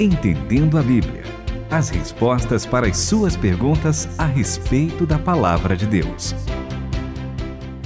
[0.00, 1.22] Entendendo a Bíblia.
[1.70, 6.34] As respostas para as suas perguntas a respeito da palavra de Deus.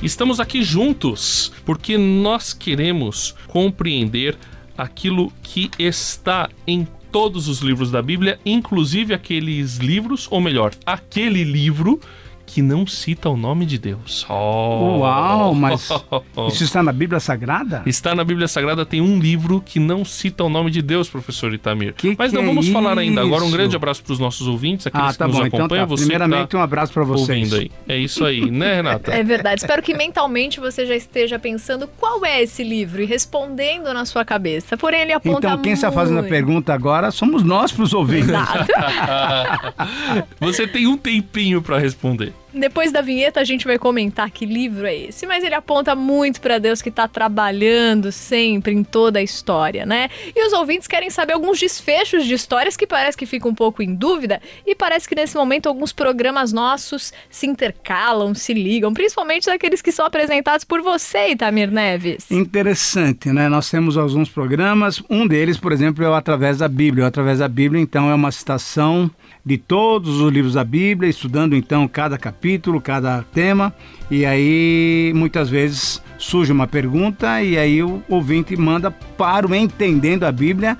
[0.03, 4.39] Estamos aqui juntos porque nós queremos compreender
[4.75, 11.45] aquilo que está em todos os livros da Bíblia, inclusive aqueles livros, ou melhor, aquele
[11.45, 12.01] livro
[12.49, 14.25] que não cita o nome de Deus.
[14.29, 14.99] Oh.
[15.01, 15.89] Uau, mas
[16.51, 17.83] isso está na Bíblia Sagrada?
[17.85, 21.53] Está na Bíblia Sagrada, tem um livro que não cita o nome de Deus, professor
[21.53, 21.93] Itamir.
[21.95, 23.21] Que mas não que vamos é falar ainda.
[23.21, 25.47] Agora um grande abraço para os nossos ouvintes, aqueles Ah, tá que nos bom.
[25.47, 25.87] Então acompanham.
[25.87, 25.91] tá.
[25.91, 27.29] Você Primeiramente, tá um abraço para vocês.
[27.53, 27.71] ouvindo aí.
[27.87, 29.13] É isso aí, né, Renata?
[29.19, 29.61] É verdade.
[29.61, 34.25] Espero que mentalmente você já esteja pensando qual é esse livro e respondendo na sua
[34.25, 34.77] cabeça.
[34.77, 36.31] Porém, ele aponta Então, quem está fazendo a muito.
[36.31, 38.29] pergunta agora somos nós para os ouvintes.
[38.29, 38.73] Exato.
[40.41, 42.33] Você tem um tempinho para responder.
[42.53, 46.41] Depois da vinheta a gente vai comentar que livro é esse, mas ele aponta muito
[46.41, 50.09] para Deus que está trabalhando sempre em toda a história, né?
[50.35, 53.83] E os ouvintes querem saber alguns desfechos de histórias que parece que ficam um pouco
[53.83, 59.47] em dúvida e parece que nesse momento alguns programas nossos se intercalam, se ligam, principalmente
[59.47, 62.31] daqueles que são apresentados por você, Itamir Neves.
[62.31, 63.49] Interessante, né?
[63.49, 67.05] Nós temos alguns programas, um deles, por exemplo, é o Através da Bíblia.
[67.05, 69.11] O Através da Bíblia, então, é uma citação
[69.45, 73.75] de todos os livros da Bíblia, estudando então cada capítulo, cada tema,
[74.11, 80.25] e aí muitas vezes surge uma pergunta e aí o ouvinte manda para o Entendendo
[80.25, 80.77] a Bíblia,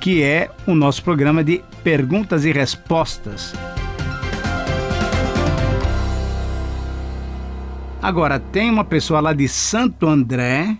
[0.00, 3.54] que é o nosso programa de perguntas e respostas.
[8.02, 10.78] Agora, tem uma pessoa lá de Santo André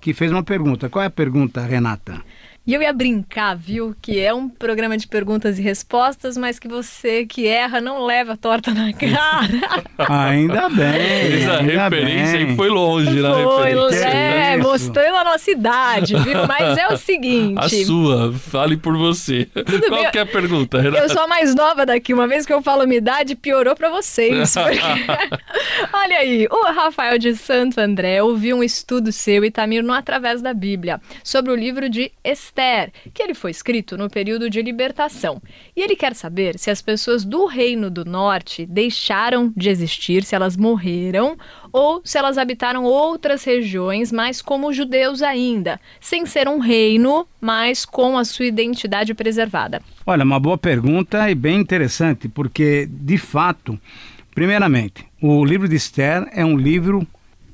[0.00, 0.88] que fez uma pergunta.
[0.88, 2.20] Qual é a pergunta, Renata?
[2.64, 6.68] E eu ia brincar, viu, que é um programa de perguntas e respostas, mas que
[6.68, 9.82] você que erra não leva a torta na cara.
[10.08, 11.42] Ainda bem.
[11.42, 12.48] Essa ainda referência bem.
[12.50, 14.04] aí foi longe na Foi, referência.
[14.06, 14.68] é, isso?
[14.68, 16.46] mostrando a nossa idade, viu?
[16.46, 17.58] Mas é o seguinte.
[17.58, 19.46] A sua, fale por você.
[19.88, 21.02] Qual bem, que é a pergunta, Renata?
[21.02, 22.14] Eu sou a mais nova daqui.
[22.14, 24.54] Uma vez que eu falo minha idade, piorou pra vocês.
[24.54, 24.78] porque-
[25.92, 30.54] Olha aí, o Rafael de Santo André ouviu um estudo seu, Itamir, no Através da
[30.54, 32.51] Bíblia, sobre o livro de Esther,
[33.12, 35.40] que ele foi escrito no período de libertação.
[35.74, 40.34] E ele quer saber se as pessoas do Reino do Norte deixaram de existir, se
[40.34, 41.36] elas morreram,
[41.72, 47.84] ou se elas habitaram outras regiões, mas como judeus ainda, sem ser um reino, mas
[47.84, 49.80] com a sua identidade preservada.
[50.06, 53.78] Olha, uma boa pergunta e bem interessante, porque, de fato,
[54.34, 57.06] primeiramente, o livro de Esther é um livro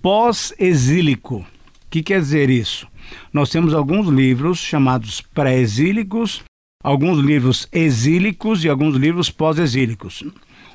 [0.03, 1.47] pós-exílico.
[1.88, 2.87] O que quer dizer isso?
[3.32, 6.43] Nós temos alguns livros chamados pré-exílicos,
[6.84, 10.22] alguns livros exílicos e alguns livros pós-exílicos.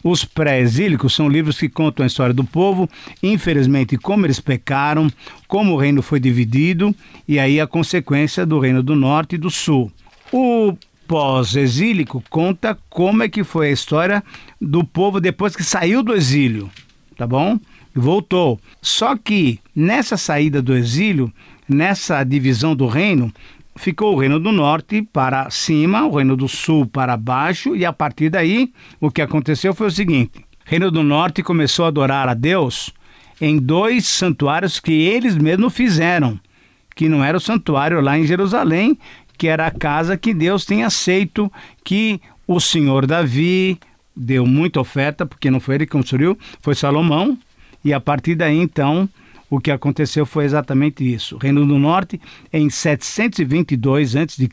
[0.03, 2.89] Os pré-exílicos são livros que contam a história do povo,
[3.21, 5.07] infelizmente, como eles pecaram,
[5.47, 6.95] como o reino foi dividido
[7.27, 9.91] e aí a consequência do reino do norte e do sul.
[10.31, 10.75] O
[11.07, 14.23] pós-exílico conta como é que foi a história
[14.59, 16.71] do povo depois que saiu do exílio,
[17.15, 17.59] tá bom?
[17.93, 18.59] Voltou.
[18.81, 21.31] Só que nessa saída do exílio,
[21.67, 23.31] nessa divisão do reino,
[23.75, 27.93] ficou o reino do norte para cima, o reino do sul para baixo, e a
[27.93, 32.27] partir daí o que aconteceu foi o seguinte: o reino do norte começou a adorar
[32.27, 32.91] a Deus
[33.41, 36.39] em dois santuários que eles mesmos fizeram,
[36.95, 38.97] que não era o santuário lá em Jerusalém,
[39.37, 41.51] que era a casa que Deus tem aceito,
[41.83, 43.79] que o senhor Davi
[44.15, 47.37] deu muita oferta, porque não foi ele que construiu, foi Salomão,
[47.83, 49.07] e a partir daí então
[49.49, 51.35] o que aconteceu foi exatamente isso.
[51.35, 52.19] O Reino do Norte,
[52.51, 54.49] em 722 a.C.,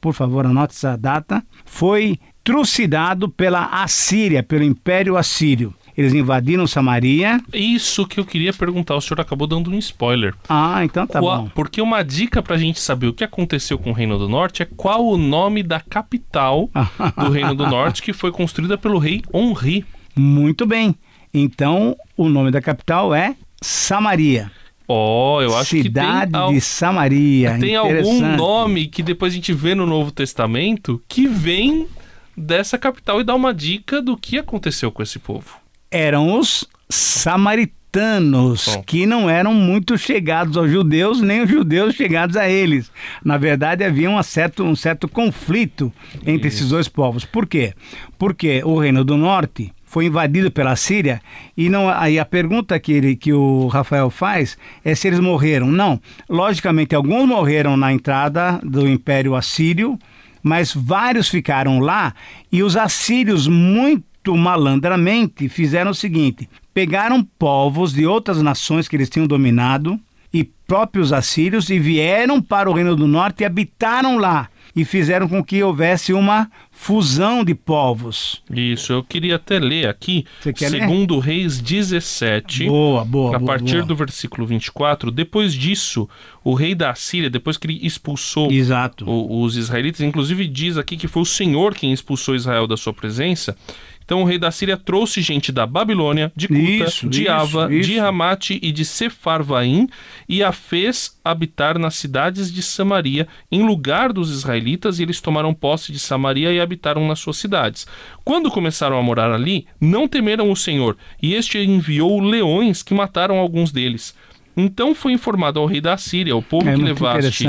[0.00, 5.74] por favor, anote essa data, foi trucidado pela Assíria, pelo Império Assírio.
[5.96, 7.40] Eles invadiram Samaria.
[7.52, 10.34] Isso que eu queria perguntar, o senhor acabou dando um spoiler.
[10.48, 11.48] Ah, então tá Qual- bom.
[11.54, 14.66] Porque uma dica pra gente saber o que aconteceu com o Reino do Norte é
[14.76, 16.68] qual o nome da capital
[17.16, 19.84] do Reino do Norte que foi construída pelo rei Honri.
[20.16, 20.94] Muito bem.
[21.34, 24.50] Então, o nome da capital é Samaria.
[24.86, 27.58] Ó, eu acho Cidade que tem, al- de Samaria.
[27.58, 31.88] tem algum nome que depois a gente vê no Novo Testamento que vem
[32.36, 35.56] dessa capital e dá uma dica do que aconteceu com esse povo.
[35.90, 38.82] Eram os samaritanos, Bom.
[38.82, 42.90] que não eram muito chegados aos judeus, nem os judeus chegados a eles.
[43.24, 45.92] Na verdade, havia um certo, um certo conflito
[46.26, 47.24] entre esses dois povos.
[47.24, 47.72] Por quê?
[48.18, 51.22] Porque o Reino do Norte foi invadido pela Síria
[51.56, 55.68] e não aí a pergunta que ele que o Rafael faz é se eles morreram.
[55.68, 59.96] Não, logicamente alguns morreram na entrada do Império Assírio,
[60.42, 62.12] mas vários ficaram lá
[62.50, 69.08] e os assírios muito malandramente fizeram o seguinte: pegaram povos de outras nações que eles
[69.08, 69.96] tinham dominado
[70.32, 74.48] e próprios assírios e vieram para o Reino do Norte e habitaram lá.
[74.74, 78.42] E fizeram com que houvesse uma fusão de povos.
[78.50, 80.80] Isso, eu queria até ler aqui, quer ler?
[80.80, 83.86] segundo Reis 17, Boa, boa, a boa, partir boa.
[83.86, 85.10] do versículo 24.
[85.10, 86.08] Depois disso,
[86.42, 89.04] o rei da Síria, depois que ele expulsou Exato.
[89.08, 93.56] os israelitas, inclusive diz aqui que foi o Senhor quem expulsou Israel da sua presença.
[94.04, 97.74] Então o rei da Síria trouxe gente da Babilônia, de Cuta, Isso, de isso, Ava,
[97.74, 97.88] isso.
[97.88, 99.88] de Ramate e de Sefarvaim
[100.28, 105.54] e a fez habitar nas cidades de Samaria em lugar dos israelitas e eles tomaram
[105.54, 107.86] posse de Samaria e habitaram nas suas cidades.
[108.24, 113.38] Quando começaram a morar ali, não temeram o Senhor e este enviou leões que mataram
[113.38, 114.14] alguns deles.
[114.56, 117.44] Então foi informado ao rei da Síria, o povo É que levaste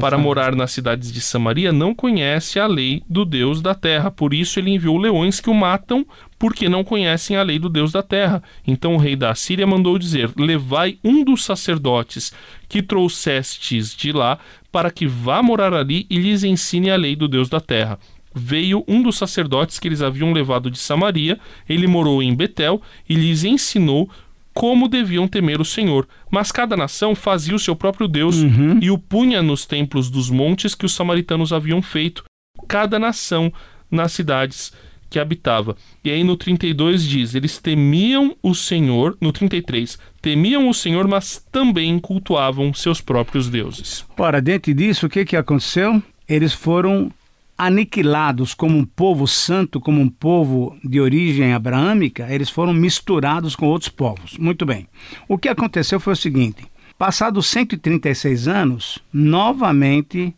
[0.00, 4.10] para morar nas cidades de Samaria não conhece a lei do Deus da terra.
[4.10, 6.06] Por isso ele enviou leões que o matam,
[6.38, 8.42] porque não conhecem a lei do Deus da terra.
[8.66, 12.32] Então o rei da Síria mandou dizer: Levai um dos sacerdotes
[12.68, 14.38] que trouxestes de lá,
[14.72, 17.98] para que vá morar ali e lhes ensine a lei do Deus da terra.
[18.34, 23.14] Veio um dos sacerdotes que eles haviam levado de Samaria, ele morou em Betel e
[23.14, 24.08] lhes ensinou
[24.58, 26.08] como deviam temer o Senhor.
[26.28, 28.34] Mas cada nação fazia o seu próprio Deus
[28.82, 32.24] e o punha nos templos dos montes que os samaritanos haviam feito,
[32.66, 33.52] cada nação
[33.88, 34.72] nas cidades
[35.08, 35.76] que habitava.
[36.04, 41.40] E aí no 32 diz: eles temiam o Senhor, no 33, temiam o Senhor, mas
[41.52, 44.04] também cultuavam seus próprios deuses.
[44.18, 46.02] Ora, dentro disso, o que, que aconteceu?
[46.28, 47.12] Eles foram
[47.58, 53.66] aniquilados como um povo santo, como um povo de origem abraâmica, eles foram misturados com
[53.66, 54.38] outros povos.
[54.38, 54.86] Muito bem.
[55.26, 56.64] O que aconteceu foi o seguinte:
[56.96, 60.32] passados 136 anos, novamente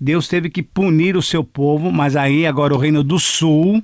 [0.00, 3.82] Deus teve que punir o seu povo, mas aí agora o reino do sul,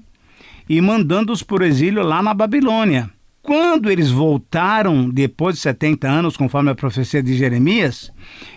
[0.68, 3.10] e mandando-os por exílio lá na Babilônia.
[3.40, 8.12] Quando eles voltaram, depois de 70 anos, conforme a profecia de Jeremias,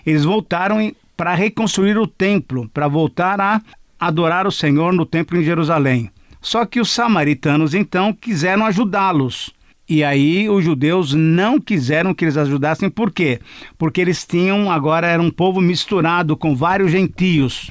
[0.05, 3.61] eles voltaram para reconstruir o templo, para voltar a
[4.01, 6.09] adorar o Senhor no templo em Jerusalém.
[6.41, 9.53] Só que os samaritanos então quiseram ajudá-los.
[9.87, 13.39] E aí os judeus não quiseram que eles ajudassem, por quê?
[13.77, 17.69] Porque eles tinham, agora era um povo misturado com vários gentios.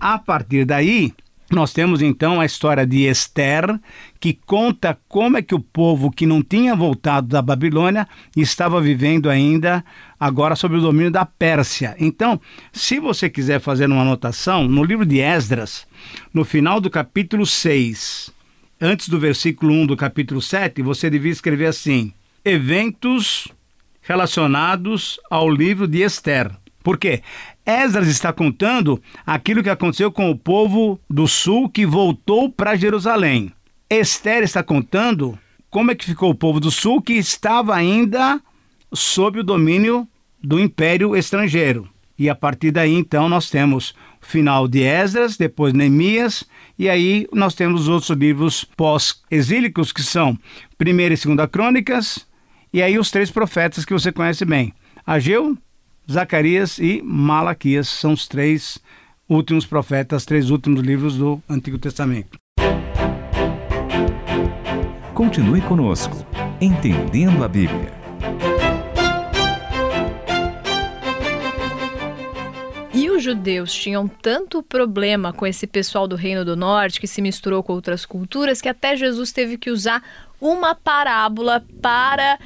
[0.00, 1.12] A partir daí,
[1.50, 3.80] nós temos então a história de Esther,
[4.20, 8.06] que conta como é que o povo que não tinha voltado da Babilônia
[8.36, 9.82] estava vivendo ainda
[10.20, 11.96] agora sob o domínio da Pérsia.
[11.98, 12.38] Então,
[12.70, 15.86] se você quiser fazer uma anotação, no livro de Esdras,
[16.34, 18.30] no final do capítulo 6,
[18.78, 22.12] antes do versículo 1 do capítulo 7, você devia escrever assim:
[22.44, 23.48] eventos
[24.02, 26.50] relacionados ao livro de Esther.
[26.82, 27.22] Por quê?
[27.68, 33.52] Esdras está contando aquilo que aconteceu com o povo do sul que voltou para Jerusalém.
[33.90, 35.38] Esther está contando
[35.68, 38.40] como é que ficou o povo do sul que estava ainda
[38.90, 40.08] sob o domínio
[40.42, 41.86] do império estrangeiro.
[42.18, 43.90] E a partir daí, então, nós temos
[44.22, 46.44] o final de Esdras, depois Neemias,
[46.78, 50.38] e aí nós temos os outros livros pós-exílicos, que são
[50.80, 52.26] 1 e 2 Crônicas,
[52.72, 54.72] e aí os três profetas que você conhece bem.
[55.06, 55.56] Ageu,
[56.10, 58.78] Zacarias e Malaquias são os três
[59.28, 62.38] últimos profetas, três últimos livros do Antigo Testamento.
[65.12, 66.26] Continue conosco,
[66.60, 67.92] Entendendo a Bíblia.
[72.94, 77.20] E os judeus tinham tanto problema com esse pessoal do Reino do Norte que se
[77.20, 80.02] misturou com outras culturas que até Jesus teve que usar
[80.40, 82.38] uma parábola para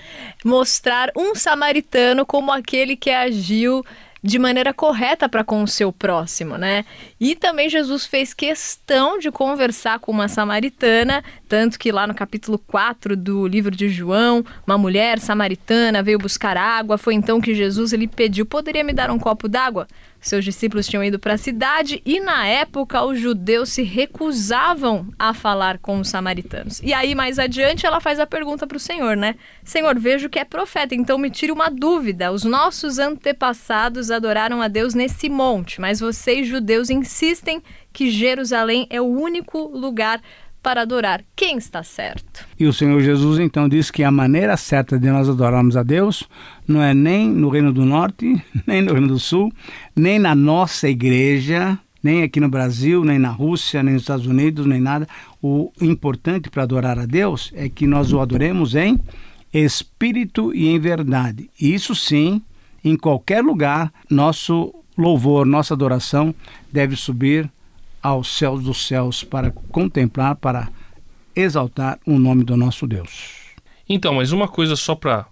[0.45, 3.85] mostrar um samaritano como aquele que agiu
[4.23, 6.85] de maneira correta para com o seu próximo, né?
[7.19, 12.59] E também Jesus fez questão de conversar com uma samaritana, tanto que lá no capítulo
[12.59, 17.93] 4 do livro de João, uma mulher samaritana veio buscar água, foi então que Jesus
[17.93, 19.87] ele pediu: "Poderia me dar um copo d'água?"
[20.19, 25.35] Seus discípulos tinham ido para a cidade e, na época, os judeus se recusavam a
[25.35, 26.81] falar com os samaritanos.
[26.81, 29.35] E aí, mais adiante, ela faz a pergunta para o Senhor, né?
[29.65, 32.31] Senhor, vejo que é profeta, então me tire uma dúvida.
[32.31, 37.61] Os nossos antepassados adoraram a Deus nesse monte, mas vocês, judeus, insistem
[37.93, 40.23] que Jerusalém é o único lugar
[40.63, 41.25] para adorar.
[41.35, 42.47] Quem está certo?
[42.59, 46.25] E o Senhor Jesus então diz que a maneira certa de nós adorarmos a Deus
[46.67, 49.53] não é nem no Reino do Norte, nem no Reino do Sul,
[49.97, 54.65] nem na nossa igreja, nem aqui no Brasil, nem na Rússia, nem nos Estados Unidos,
[54.67, 55.09] nem nada.
[55.43, 59.01] O importante para adorar a Deus é que nós o adoremos em
[59.53, 61.51] espírito e em verdade.
[61.61, 62.41] Isso sim,
[62.85, 66.35] em qualquer lugar, nosso louvor, nossa adoração
[66.73, 67.51] deve subir
[68.03, 70.69] aos céus dos céus para contemplar, para
[71.35, 73.53] exaltar o nome do nosso Deus.
[73.89, 75.27] Então, mas uma coisa só para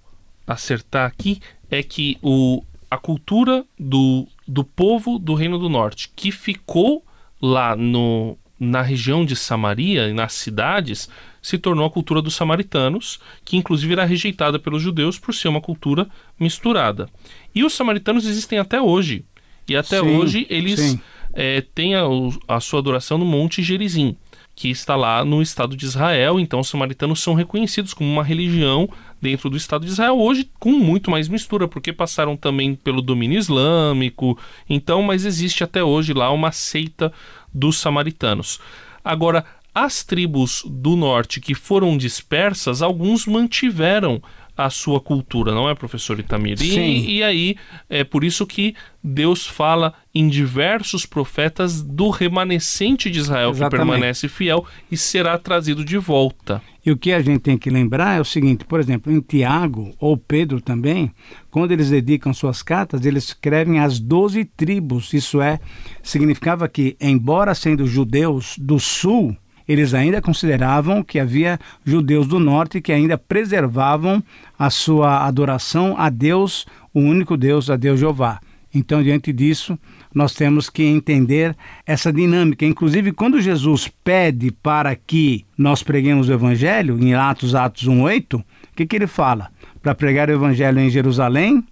[0.47, 6.31] acertar aqui é que o, a cultura do, do povo do Reino do Norte que
[6.31, 7.05] ficou
[7.41, 11.09] lá no, na região de Samaria e nas cidades
[11.41, 15.61] se tornou a cultura dos samaritanos, que inclusive era rejeitada pelos judeus por ser uma
[15.61, 16.07] cultura
[16.39, 17.09] misturada.
[17.55, 19.25] E os samaritanos existem até hoje.
[19.67, 20.99] E até sim, hoje eles
[21.33, 22.03] é, têm a,
[22.49, 24.17] a, sua adoração no Monte Gerizim,
[24.55, 26.39] que está lá no Estado de Israel.
[26.39, 28.89] Então os samaritanos são reconhecidos como uma religião
[29.21, 33.39] dentro do Estado de Israel, hoje com muito mais mistura, porque passaram também pelo domínio
[33.39, 34.39] islâmico.
[34.69, 37.13] Então, mas existe até hoje lá uma seita
[37.53, 38.61] dos samaritanos.
[39.05, 39.45] Agora,
[39.75, 44.21] as tribos do norte que foram dispersas, alguns mantiveram
[44.65, 46.59] a sua cultura, não é, professor Itamir?
[46.59, 46.81] Sim.
[46.81, 47.57] E, e aí
[47.89, 53.71] é por isso que Deus fala em diversos profetas do remanescente de Israel Exatamente.
[53.71, 56.63] que permanece fiel e será trazido de volta.
[56.85, 59.95] E o que a gente tem que lembrar é o seguinte, por exemplo, em Tiago
[59.99, 61.13] ou Pedro também,
[61.51, 65.13] quando eles dedicam suas cartas, eles escrevem as doze tribos.
[65.13, 65.61] Isso é,
[66.03, 69.37] significava que, embora sendo judeus do sul,
[69.71, 74.21] eles ainda consideravam que havia judeus do norte que ainda preservavam
[74.59, 78.41] a sua adoração a Deus, o único Deus, a Deus Jeová.
[78.75, 79.79] Então, diante disso,
[80.13, 82.67] nós temos que entender essa dinâmica.
[82.67, 88.45] Inclusive, quando Jesus pede para que nós preguemos o Evangelho, em Atos, Atos 1,8, o
[88.75, 89.53] que, que ele fala?
[89.81, 91.65] Para pregar o Evangelho em Jerusalém,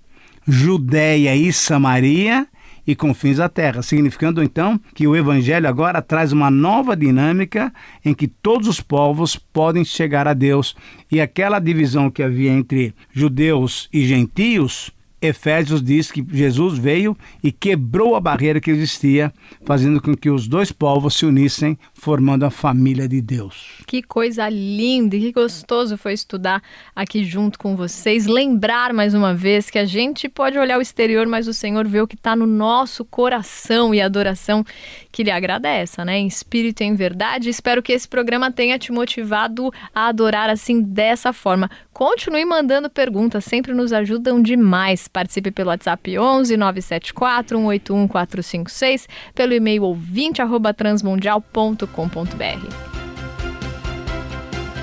[0.47, 2.47] Judéia e Samaria
[2.89, 7.71] e confins da terra, significando então que o evangelho agora traz uma nova dinâmica
[8.03, 10.75] em que todos os povos podem chegar a Deus.
[11.13, 17.51] E aquela divisão que havia entre judeus e gentios Efésios diz que Jesus veio e
[17.51, 19.33] quebrou a barreira que existia,
[19.65, 23.83] fazendo com que os dois povos se unissem, formando a família de Deus.
[23.87, 26.63] Que coisa linda e que gostoso foi estudar
[26.95, 28.27] aqui junto com vocês.
[28.27, 32.01] Lembrar mais uma vez que a gente pode olhar o exterior, mas o Senhor vê
[32.01, 34.65] o que está no nosso coração e a adoração
[35.11, 36.19] que lhe agrada é né?
[36.19, 37.49] Em espírito e em verdade.
[37.49, 41.71] Espero que esse programa tenha te motivado a adorar assim dessa forma.
[41.93, 45.08] Continue mandando perguntas, sempre nos ajudam demais.
[45.09, 52.99] Participe pelo WhatsApp 11 974 181 456, pelo e-mail ouvinte arroba transmundial.com.br.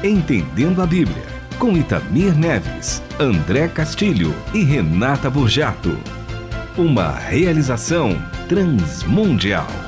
[0.04, 1.24] Entendendo a Bíblia,
[1.58, 5.98] com Itamir Neves, André Castilho e Renata Burjato.
[6.78, 8.16] Uma realização
[8.48, 9.85] transmundial.